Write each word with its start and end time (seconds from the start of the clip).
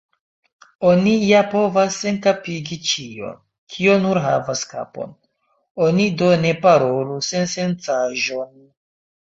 Oni 0.91 1.11
ja 1.23 1.41
povas 1.51 1.97
senkapigi 2.05 2.79
ĉion, 2.93 3.37
kio 3.75 3.99
nur 4.07 4.21
havas 4.25 4.67
kapon; 4.75 5.15
oni 5.91 6.11
do 6.25 6.35
ne 6.47 6.57
parolu 6.67 7.21
sensencaĵon. 7.31 8.53